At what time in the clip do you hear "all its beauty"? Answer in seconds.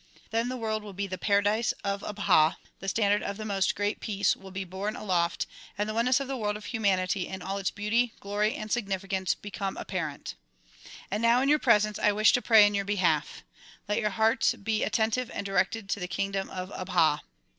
7.43-8.15